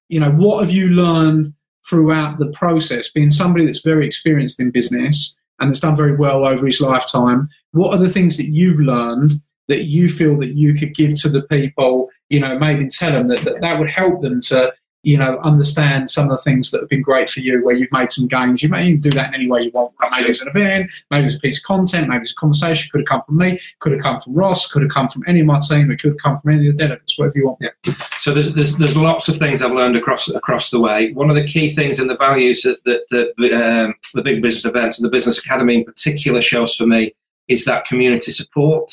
You 0.08 0.20
know, 0.20 0.30
what 0.30 0.60
have 0.60 0.70
you 0.70 0.88
learned 0.88 1.54
throughout 1.88 2.38
the 2.38 2.50
process? 2.50 3.10
Being 3.10 3.30
somebody 3.30 3.64
that's 3.64 3.80
very 3.80 4.06
experienced 4.06 4.60
in 4.60 4.70
business 4.70 5.34
and 5.58 5.70
that's 5.70 5.80
done 5.80 5.96
very 5.96 6.16
well 6.16 6.46
over 6.46 6.66
his 6.66 6.82
lifetime, 6.82 7.48
what 7.72 7.94
are 7.94 7.98
the 7.98 8.10
things 8.10 8.36
that 8.36 8.48
you've 8.48 8.80
learned 8.80 9.32
that 9.68 9.84
you 9.84 10.10
feel 10.10 10.36
that 10.40 10.54
you 10.54 10.74
could 10.74 10.94
give 10.94 11.14
to 11.22 11.30
the 11.30 11.42
people? 11.42 12.10
You 12.28 12.40
know, 12.40 12.58
maybe 12.58 12.88
tell 12.88 13.12
them 13.12 13.28
that 13.28 13.40
that, 13.40 13.62
that 13.62 13.78
would 13.78 13.88
help 13.88 14.20
them 14.20 14.42
to 14.42 14.74
you 15.04 15.18
know, 15.18 15.38
understand 15.40 16.10
some 16.10 16.24
of 16.24 16.30
the 16.30 16.38
things 16.38 16.70
that 16.70 16.80
have 16.80 16.88
been 16.88 17.02
great 17.02 17.28
for 17.28 17.40
you 17.40 17.64
where 17.64 17.74
you've 17.74 17.92
made 17.92 18.10
some 18.10 18.26
gains. 18.26 18.62
You 18.62 18.68
may 18.68 18.86
even 18.88 19.00
do 19.00 19.10
that 19.10 19.28
in 19.28 19.34
any 19.34 19.46
way 19.46 19.62
you 19.62 19.70
want. 19.72 19.92
Maybe 20.10 20.30
it's 20.30 20.40
an 20.40 20.48
event, 20.48 20.90
maybe 21.10 21.26
it's 21.26 21.36
a 21.36 21.40
piece 21.40 21.58
of 21.58 21.64
content, 21.64 22.08
maybe 22.08 22.22
it's 22.22 22.32
a 22.32 22.36
conversation, 22.36 22.88
could 22.90 23.00
have 23.02 23.08
come 23.08 23.22
from 23.22 23.36
me, 23.36 23.60
could 23.80 23.92
have 23.92 24.02
come 24.02 24.20
from 24.20 24.34
Ross, 24.34 24.70
could 24.70 24.82
have 24.82 24.90
come 24.90 25.08
from 25.08 25.22
any 25.26 25.40
of 25.40 25.46
my 25.46 25.60
team, 25.60 25.90
it 25.90 26.00
could 26.00 26.12
have 26.12 26.18
come 26.18 26.36
from 26.36 26.52
any 26.52 26.68
of 26.68 26.76
the 26.76 26.84
delegates, 26.84 27.18
whatever 27.18 27.38
you 27.38 27.46
want. 27.46 27.58
Yeah. 27.60 27.94
So 28.18 28.32
there's, 28.32 28.52
there's 28.54 28.76
there's 28.78 28.96
lots 28.96 29.28
of 29.28 29.36
things 29.36 29.62
I've 29.62 29.72
learned 29.72 29.96
across 29.96 30.28
across 30.28 30.70
the 30.70 30.80
way. 30.80 31.12
One 31.12 31.30
of 31.30 31.36
the 31.36 31.46
key 31.46 31.74
things 31.74 32.00
and 32.00 32.08
the 32.08 32.16
values 32.16 32.62
that, 32.62 32.82
that, 32.84 33.02
that 33.10 33.52
um, 33.52 33.94
the 34.14 34.22
big 34.22 34.42
business 34.42 34.64
events 34.64 34.98
and 34.98 35.04
the 35.04 35.10
business 35.10 35.38
academy 35.38 35.76
in 35.76 35.84
particular 35.84 36.40
shows 36.40 36.74
for 36.74 36.86
me 36.86 37.14
is 37.48 37.64
that 37.66 37.84
community 37.84 38.32
support. 38.32 38.92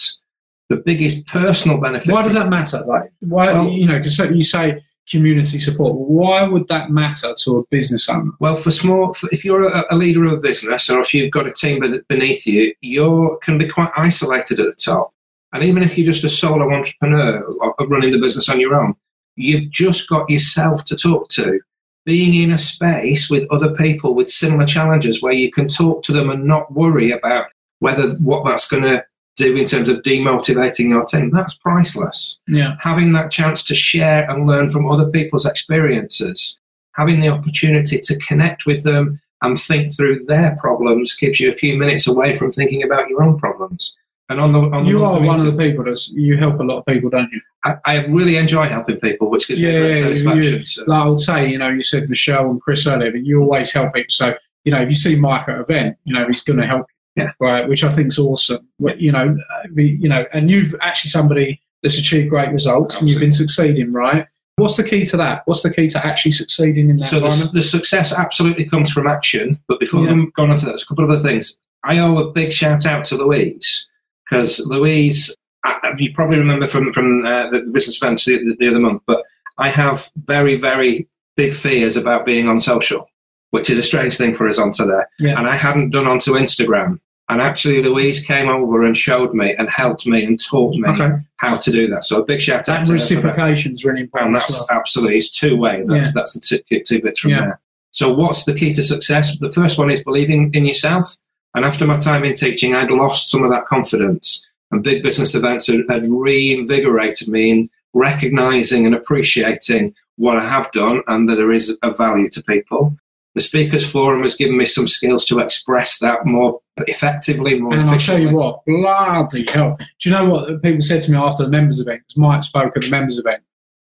The 0.69 0.77
biggest 0.77 1.27
personal 1.27 1.79
benefit. 1.79 2.13
Why 2.13 2.23
does 2.23 2.33
that 2.33 2.47
matter? 2.49 2.81
Like, 2.85 3.11
why, 3.19 3.51
Well- 3.51 3.67
you 3.67 3.85
know, 3.85 3.97
because 3.97 4.17
you 4.19 4.41
say 4.41 4.79
community 5.11 5.59
support, 5.59 5.95
why 5.95 6.43
would 6.43 6.67
that 6.69 6.89
matter 6.89 7.33
to 7.43 7.57
a 7.57 7.65
business 7.67 8.09
owner? 8.09 8.31
Well, 8.39 8.55
for 8.55 8.71
small, 8.71 9.15
if 9.31 9.43
you're 9.45 9.67
a, 9.67 9.95
leader 9.95 10.25
of 10.25 10.33
a 10.33 10.37
business 10.37 10.89
or 10.89 10.99
if 10.99 11.13
you've 11.13 11.31
got 11.31 11.47
a 11.47 11.51
team 11.51 11.81
be- 11.81 11.99
beneath 12.07 12.47
you, 12.47 12.73
you 12.81 13.37
can 13.43 13.57
be 13.57 13.67
quite 13.67 13.91
isolated 13.95 14.59
at 14.59 14.65
the 14.65 14.75
top. 14.75 15.13
And 15.53 15.63
even 15.63 15.83
if 15.83 15.97
you're 15.97 16.11
just 16.11 16.23
a 16.23 16.29
solo 16.29 16.73
entrepreneur 16.73 17.41
or, 17.41 17.75
or 17.77 17.87
running 17.87 18.11
the 18.11 18.19
business 18.19 18.49
on 18.49 18.59
your 18.59 18.75
own, 18.75 18.95
you've 19.35 19.69
just 19.69 20.07
got 20.07 20.29
yourself 20.29 20.85
to 20.85 20.95
talk 20.95 21.29
to. 21.29 21.59
Being 22.05 22.33
in 22.33 22.51
a 22.51 22.57
space 22.57 23.29
with 23.29 23.51
other 23.51 23.75
people 23.75 24.15
with 24.15 24.29
similar 24.29 24.65
challenges 24.65 25.21
where 25.21 25.33
you 25.33 25.51
can 25.51 25.67
talk 25.67 26.03
to 26.03 26.11
them 26.11 26.29
and 26.29 26.45
not 26.45 26.73
worry 26.73 27.11
about 27.11 27.45
whether 27.79 28.09
what 28.15 28.43
that's 28.43 28.67
going 28.67 28.83
to 28.83 29.05
do 29.43 29.55
in 29.55 29.65
terms 29.65 29.89
of 29.89 29.97
demotivating 30.03 30.89
your 30.89 31.03
team, 31.03 31.29
that's 31.31 31.53
priceless 31.55 32.39
Yeah. 32.47 32.75
having 32.79 33.13
that 33.13 33.31
chance 33.31 33.63
to 33.65 33.75
share 33.75 34.29
and 34.29 34.47
learn 34.47 34.69
from 34.69 34.89
other 34.89 35.07
people's 35.09 35.45
experiences, 35.45 36.59
having 36.95 37.19
the 37.19 37.29
opportunity 37.29 37.99
to 37.99 38.17
connect 38.19 38.65
with 38.65 38.83
them 38.83 39.19
and 39.41 39.57
think 39.59 39.95
through 39.95 40.19
their 40.25 40.55
problems 40.59 41.15
gives 41.15 41.39
you 41.39 41.49
a 41.49 41.53
few 41.53 41.75
minutes 41.77 42.07
away 42.07 42.35
from 42.35 42.51
thinking 42.51 42.83
about 42.83 43.09
your 43.09 43.23
own 43.23 43.37
problems. 43.39 43.95
And 44.29 44.39
on 44.39 44.53
the 44.53 44.59
on 44.59 44.83
the 44.85 44.89
You 44.91 45.03
are 45.03 45.19
one 45.19 45.39
of 45.39 45.45
the 45.45 45.57
people 45.63 45.83
that's, 45.83 46.09
you 46.11 46.37
help 46.37 46.59
a 46.59 46.63
lot 46.63 46.77
of 46.77 46.85
people, 46.85 47.09
don't 47.09 47.31
you? 47.33 47.41
I, 47.65 47.75
I 47.85 48.05
really 48.05 48.37
enjoy 48.37 48.67
helping 48.69 48.97
people, 48.97 49.29
which 49.29 49.47
gives 49.47 49.61
me 49.61 49.71
Yeah, 49.73 49.79
great 49.79 49.95
yeah, 49.95 50.01
satisfaction. 50.03 50.53
you- 50.53 50.59
So- 50.61 50.83
like 50.87 51.03
I 51.03 51.07
would 51.09 51.19
say, 51.19 51.49
you 51.49 51.57
know, 51.57 51.67
you 51.69 51.81
said 51.81 52.07
Michelle 52.09 52.49
and 52.49 52.61
Chris 52.61 52.87
earlier, 52.87 53.11
but 53.11 53.25
you 53.25 53.41
always 53.41 53.71
help 53.73 53.93
people. 53.93 54.09
So, 54.11 54.33
you 54.63 54.71
know, 54.71 54.81
if 54.81 54.89
you 54.89 54.95
see 54.95 55.15
Mike 55.15 55.49
at 55.49 55.55
an 55.55 55.61
event, 55.61 55.97
you 56.05 56.13
know, 56.13 56.25
he's 56.27 56.43
going 56.43 56.59
to 56.59 56.67
help 56.67 56.85
you. 56.89 56.95
Yeah. 57.15 57.31
Right. 57.39 57.67
Which 57.67 57.83
I 57.83 57.91
think 57.91 58.07
is 58.07 58.19
awesome. 58.19 58.67
You 58.79 59.11
know, 59.11 59.35
uh, 59.53 59.67
you 59.75 60.07
know, 60.07 60.25
and 60.33 60.49
you've 60.49 60.73
actually 60.81 61.09
somebody 61.09 61.59
that's 61.83 61.97
achieved 61.97 62.29
great 62.29 62.51
results 62.51 62.99
and 62.99 63.09
you've 63.09 63.19
been 63.19 63.31
succeeding, 63.31 63.91
right? 63.91 64.25
What's 64.57 64.77
the 64.77 64.83
key 64.83 65.05
to 65.05 65.17
that? 65.17 65.41
What's 65.45 65.63
the 65.63 65.73
key 65.73 65.89
to 65.89 66.05
actually 66.05 66.33
succeeding 66.33 66.89
in 66.89 66.97
that 66.97 67.09
So 67.09 67.19
the, 67.19 67.49
the 67.53 67.61
success 67.61 68.13
absolutely 68.13 68.65
comes 68.65 68.91
from 68.91 69.07
action. 69.07 69.59
But 69.67 69.79
before 69.79 70.05
Yeah. 70.05 70.11
I'm 70.11 70.29
going 70.35 70.51
on 70.51 70.57
to 70.57 70.65
that, 70.65 70.71
there's 70.71 70.83
a 70.83 70.85
couple 70.85 71.03
of 71.03 71.09
other 71.09 71.21
things. 71.21 71.57
I 71.83 71.97
owe 71.99 72.17
a 72.19 72.31
big 72.31 72.53
shout 72.53 72.85
out 72.85 73.03
to 73.05 73.17
Louise 73.17 73.87
because 74.29 74.59
Louise, 74.59 75.35
I- 75.65 75.93
you 75.97 76.13
probably 76.13 76.37
remember 76.37 76.67
from 76.67 76.93
from 76.93 77.25
uh, 77.25 77.49
the 77.49 77.61
business 77.61 77.97
events 77.97 78.25
the, 78.25 78.55
the 78.59 78.67
other 78.69 78.79
month, 78.79 79.01
but 79.07 79.23
I 79.57 79.69
have 79.69 80.09
very 80.25 80.55
very 80.55 81.07
big 81.35 81.53
fears 81.55 81.97
about 81.97 82.25
being 82.25 82.47
on 82.47 82.59
social, 82.59 83.07
which 83.51 83.69
is 83.69 83.77
a 83.77 83.83
strange 83.83 84.17
thing 84.17 84.33
for 84.35 84.47
us 84.47 84.57
onto 84.59 84.85
there. 84.85 85.07
Yeah. 85.19 85.37
And 85.37 85.47
I 85.47 85.55
hadn't 85.55 85.91
done 85.91 86.07
onto 86.07 86.33
Instagram. 86.33 86.99
And 87.29 87.41
actually, 87.41 87.81
Louise 87.81 88.19
came 88.25 88.49
over 88.49 88.83
and 88.83 88.97
showed 88.97 89.33
me 89.33 89.55
and 89.57 89.69
helped 89.69 90.05
me 90.05 90.25
and 90.25 90.37
taught 90.43 90.75
me 90.75 90.89
Okay. 90.89 91.11
how 91.37 91.55
to 91.55 91.71
do 91.71 91.87
that. 91.87 92.03
So 92.03 92.19
a 92.21 92.25
big 92.25 92.41
shout 92.41 92.59
out 92.59 92.65
That 92.65 92.85
to 92.85 92.91
her 92.93 92.99
for 92.99 93.05
that. 93.05 93.15
reciprocation 93.23 93.73
is 93.75 93.85
really 93.85 94.01
And 94.01 94.05
important 94.07 94.35
as 94.37 94.41
that's 94.47 94.59
well. 94.59 94.67
absolutely 94.79 95.17
it's 95.17 95.29
two 95.29 95.55
way. 95.55 95.83
That's 95.85 96.07
Yeah. 96.07 96.11
that's 96.13 96.33
the 96.33 96.39
two, 96.69 96.79
two 96.85 97.01
bits 97.01 97.19
from 97.19 97.31
Yeah. 97.31 97.39
there. 97.41 97.59
So 97.91 98.11
what's 98.13 98.43
the 98.45 98.53
key 98.53 98.73
to 98.73 98.83
success? 98.83 99.37
The 99.39 99.49
first 99.51 99.77
one 99.77 99.89
is 99.91 100.03
believing 100.03 100.49
in 100.53 100.65
yourself. 100.65 101.15
And 101.55 101.63
after 101.65 101.85
my 101.85 101.95
time 101.97 102.23
in 102.25 102.33
teaching, 102.33 102.73
I'd 102.75 102.91
lost 102.91 103.29
some 103.29 103.43
of 103.43 103.51
that 103.51 103.65
confidence. 103.65 104.45
And 104.71 104.81
big 104.83 105.03
business 105.03 105.35
events 105.35 105.67
had, 105.67 105.81
had 105.89 106.07
reinvigorated 106.09 107.27
me 107.27 107.51
in 107.51 107.69
recognizing 107.93 108.85
and 108.85 108.95
appreciating 108.95 109.93
what 110.17 110.37
I 110.37 110.47
have 110.47 110.71
done 110.71 111.01
and 111.07 111.27
that 111.29 111.35
there 111.35 111.51
is 111.51 111.77
a 111.83 111.91
value 111.91 112.29
to 112.29 112.43
people. 112.43 112.95
The 113.33 113.41
Speakers 113.41 113.89
Forum 113.89 114.23
has 114.23 114.35
given 114.35 114.57
me 114.57 114.65
some 114.65 114.87
skills 114.87 115.23
to 115.25 115.39
express 115.39 115.99
that 115.99 116.25
more 116.25 116.59
effectively, 116.77 117.59
more 117.59 117.73
And 117.73 117.89
I'll 117.89 117.97
show 117.97 118.17
you 118.17 118.31
what, 118.31 118.65
bloody 118.65 119.45
hell. 119.49 119.77
Do 119.77 120.09
you 120.09 120.11
know 120.11 120.25
what 120.25 120.61
people 120.61 120.81
said 120.81 121.01
to 121.03 121.11
me 121.11 121.17
after 121.17 121.43
the 121.43 121.49
members 121.49 121.79
event? 121.79 122.01
Because 122.01 122.17
Mike 122.17 122.43
spoke 122.43 122.75
at 122.75 122.83
the 122.83 122.89
members 122.89 123.17
event. 123.17 123.41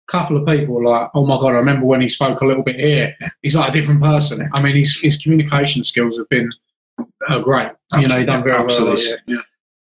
A 0.08 0.12
couple 0.12 0.36
of 0.36 0.46
people 0.46 0.76
were 0.76 0.84
like, 0.84 1.10
oh 1.14 1.26
my 1.26 1.38
God, 1.40 1.48
I 1.48 1.58
remember 1.58 1.86
when 1.86 2.00
he 2.00 2.08
spoke 2.08 2.40
a 2.40 2.46
little 2.46 2.62
bit 2.62 2.76
here. 2.76 3.16
He's 3.42 3.56
like 3.56 3.70
a 3.70 3.72
different 3.72 4.00
person. 4.00 4.48
I 4.52 4.62
mean, 4.62 4.76
his, 4.76 4.96
his 5.00 5.16
communication 5.16 5.82
skills 5.82 6.18
have 6.18 6.28
been 6.28 6.48
uh, 7.28 7.40
great. 7.40 7.70
You 7.96 8.06
know, 8.06 8.18
he 8.18 8.24
done 8.24 8.42
very 8.44 8.58
well. 8.58 8.66
Absolutely. 8.66 9.18
Yeah. 9.26 9.42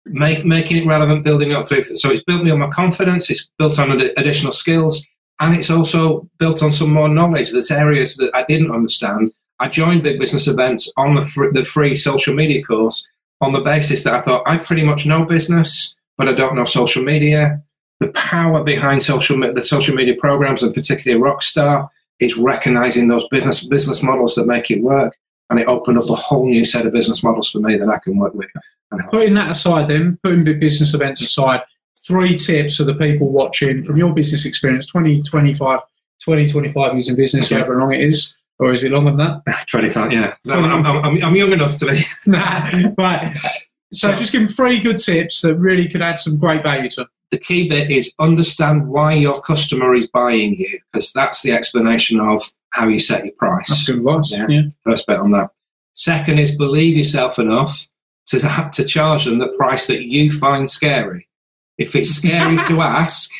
make, 0.04 0.44
making 0.44 0.76
it 0.76 0.86
relevant, 0.86 1.24
building 1.24 1.52
it 1.52 1.56
up 1.56 1.68
through. 1.68 1.84
So 1.84 2.10
it's 2.10 2.22
built 2.22 2.42
me 2.42 2.50
on 2.50 2.58
my 2.58 2.68
confidence, 2.68 3.30
it's 3.30 3.48
built 3.58 3.78
on 3.78 3.92
ad- 3.92 4.12
additional 4.16 4.52
skills, 4.52 5.06
and 5.40 5.54
it's 5.54 5.70
also 5.70 6.28
built 6.38 6.62
on 6.62 6.72
some 6.72 6.92
more 6.92 7.08
knowledge. 7.08 7.52
There's 7.52 7.70
areas 7.70 8.16
that 8.16 8.34
I 8.34 8.44
didn't 8.44 8.72
understand. 8.72 9.32
I 9.60 9.68
joined 9.68 10.02
big 10.02 10.18
business 10.18 10.46
events 10.46 10.90
on 10.96 11.14
the 11.14 11.24
free, 11.24 11.50
the 11.52 11.64
free 11.64 11.94
social 11.94 12.34
media 12.34 12.62
course 12.62 13.08
on 13.40 13.52
the 13.52 13.60
basis 13.60 14.04
that 14.04 14.14
I 14.14 14.20
thought 14.20 14.42
I 14.46 14.58
pretty 14.58 14.84
much 14.84 15.06
know 15.06 15.24
business, 15.24 15.94
but 16.16 16.28
I 16.28 16.32
don't 16.32 16.54
know 16.54 16.64
social 16.64 17.02
media. 17.02 17.62
The 18.00 18.08
power 18.08 18.62
behind 18.62 19.02
social 19.02 19.36
me- 19.36 19.50
the 19.50 19.62
social 19.62 19.94
media 19.94 20.14
programs, 20.16 20.62
and 20.62 20.74
particularly 20.74 21.22
Rockstar, 21.22 21.88
is 22.20 22.36
recognizing 22.36 23.08
those 23.08 23.26
business 23.28 23.64
business 23.64 24.02
models 24.02 24.34
that 24.36 24.46
make 24.46 24.70
it 24.70 24.82
work, 24.82 25.16
and 25.50 25.58
it 25.58 25.66
opened 25.66 25.98
up 25.98 26.08
a 26.08 26.14
whole 26.14 26.48
new 26.48 26.64
set 26.64 26.86
of 26.86 26.92
business 26.92 27.22
models 27.22 27.50
for 27.50 27.58
me 27.58 27.76
that 27.76 27.88
I 27.88 27.98
can 27.98 28.16
work 28.18 28.34
with. 28.34 28.50
and. 28.92 29.02
Putting 29.10 29.34
that 29.34 29.50
aside, 29.50 29.88
then, 29.88 30.18
putting 30.22 30.44
big 30.44 30.60
business 30.60 30.94
events 30.94 31.22
aside, 31.22 31.62
three 32.06 32.36
tips 32.36 32.76
for 32.76 32.84
the 32.84 32.94
people 32.94 33.30
watching 33.30 33.82
from 33.82 33.96
your 33.96 34.14
business 34.14 34.46
experience 34.46 34.86
20, 34.86 35.22
25, 35.22 35.80
20, 36.22 36.48
25 36.48 36.94
years 36.94 37.08
in 37.08 37.16
business, 37.16 37.50
however 37.50 37.78
long 37.78 37.92
it 37.92 38.00
is. 38.00 38.34
Or 38.58 38.72
is 38.72 38.82
it 38.82 38.92
longer 38.92 39.12
than 39.12 39.42
that? 39.44 39.66
25, 39.68 40.12
yeah. 40.12 40.34
I'm, 40.50 40.64
I'm, 40.64 40.84
I'm, 40.86 41.22
I'm 41.22 41.36
young 41.36 41.52
enough 41.52 41.76
to 41.76 41.86
be. 41.86 42.02
Nah, 42.26 42.92
right. 42.98 43.36
So 43.92 44.14
just 44.14 44.32
give 44.32 44.42
them 44.42 44.48
three 44.48 44.80
good 44.80 44.98
tips 44.98 45.40
that 45.42 45.56
really 45.56 45.88
could 45.88 46.02
add 46.02 46.18
some 46.18 46.36
great 46.36 46.62
value 46.62 46.90
to 46.90 47.02
them. 47.02 47.08
The 47.30 47.38
key 47.38 47.68
bit 47.68 47.90
is 47.90 48.12
understand 48.18 48.88
why 48.88 49.12
your 49.12 49.40
customer 49.40 49.94
is 49.94 50.06
buying 50.06 50.54
you, 50.54 50.78
because 50.92 51.12
that's 51.12 51.42
the 51.42 51.52
explanation 51.52 52.20
of 52.20 52.42
how 52.70 52.88
you 52.88 52.98
set 52.98 53.24
your 53.24 53.34
price. 53.34 53.68
That's 53.68 53.84
good 53.84 53.98
advice. 53.98 54.32
Yeah. 54.32 54.46
Yeah. 54.48 54.62
First 54.84 55.06
bit 55.06 55.18
on 55.18 55.30
that. 55.32 55.50
Second 55.94 56.38
is 56.38 56.54
believe 56.54 56.96
yourself 56.96 57.38
enough 57.38 57.88
to 58.26 58.46
have 58.46 58.70
to 58.72 58.84
charge 58.84 59.24
them 59.24 59.38
the 59.38 59.48
price 59.56 59.86
that 59.86 60.04
you 60.04 60.30
find 60.30 60.68
scary. 60.68 61.28
If 61.78 61.94
it's 61.94 62.10
scary 62.10 62.58
to 62.64 62.82
ask, 62.82 63.30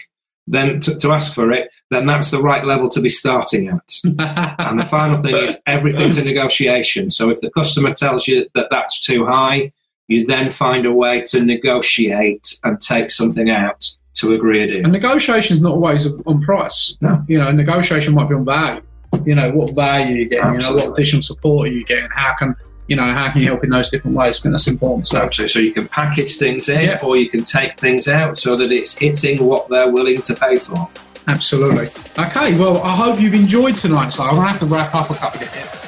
then 0.50 0.80
to, 0.80 0.96
to 0.96 1.12
ask 1.12 1.34
for 1.34 1.52
it, 1.52 1.70
then 1.90 2.06
that's 2.06 2.30
the 2.30 2.42
right 2.42 2.64
level 2.64 2.88
to 2.88 3.00
be 3.00 3.08
starting 3.08 3.68
at. 3.68 4.00
And 4.58 4.78
the 4.78 4.84
final 4.84 5.20
thing 5.20 5.36
is 5.36 5.58
everything's 5.66 6.18
a 6.18 6.24
negotiation. 6.24 7.10
So 7.10 7.30
if 7.30 7.40
the 7.40 7.50
customer 7.50 7.92
tells 7.92 8.26
you 8.26 8.48
that 8.54 8.68
that's 8.70 9.00
too 9.00 9.24
high, 9.26 9.72
you 10.08 10.26
then 10.26 10.50
find 10.50 10.86
a 10.86 10.92
way 10.92 11.22
to 11.22 11.40
negotiate 11.40 12.58
and 12.64 12.80
take 12.80 13.10
something 13.10 13.50
out 13.50 13.94
to 14.14 14.34
agree 14.34 14.62
a 14.62 14.66
deal. 14.66 14.84
And 14.84 14.92
negotiation 14.92 15.54
is 15.54 15.62
not 15.62 15.72
always 15.72 16.06
on 16.26 16.40
price. 16.42 16.96
No. 17.00 17.22
You 17.28 17.38
know, 17.38 17.52
negotiation 17.52 18.14
might 18.14 18.28
be 18.28 18.34
on 18.34 18.44
value. 18.44 18.82
You 19.24 19.34
know, 19.34 19.50
what 19.52 19.74
value 19.74 20.16
you're 20.16 20.28
getting, 20.28 20.54
you 20.54 20.58
know, 20.60 20.74
what 20.74 20.90
additional 20.90 21.22
support 21.22 21.68
are 21.68 21.72
you 21.72 21.84
getting, 21.84 22.08
how 22.10 22.34
can 22.38 22.54
you 22.88 22.96
know, 22.96 23.04
how 23.04 23.30
can 23.30 23.40
you 23.42 23.48
help 23.48 23.62
in 23.64 23.70
those 23.70 23.90
different 23.90 24.16
ways? 24.16 24.38
I 24.38 24.42
think 24.42 24.52
that's 24.54 24.66
important. 24.66 25.06
So 25.06 25.18
Absolutely. 25.20 25.52
So 25.52 25.58
you 25.60 25.72
can 25.72 25.86
package 25.88 26.36
things 26.38 26.68
in 26.68 26.80
Yeah. 26.80 26.98
or 27.02 27.16
you 27.16 27.28
can 27.28 27.42
take 27.44 27.78
things 27.78 28.08
out 28.08 28.38
so 28.38 28.56
that 28.56 28.72
it's 28.72 28.94
hitting 28.96 29.44
what 29.44 29.68
they're 29.68 29.90
willing 29.90 30.22
to 30.22 30.34
pay 30.34 30.56
for. 30.56 30.88
Absolutely. 31.26 31.88
Okay, 32.18 32.58
well, 32.58 32.80
I 32.82 32.94
hope 32.96 33.20
you've 33.20 33.34
enjoyed 33.34 33.76
tonight. 33.76 34.08
So 34.10 34.22
I'm 34.22 34.30
going 34.36 34.42
to 34.46 34.48
have 34.48 34.60
to 34.60 34.66
wrap 34.66 34.94
up 34.94 35.10
a 35.10 35.14
couple 35.14 35.42
of 35.42 35.54
here. 35.54 35.87